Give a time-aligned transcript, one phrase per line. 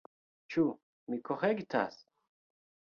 [0.53, 0.63] Ĉu
[1.11, 2.05] mi korektas?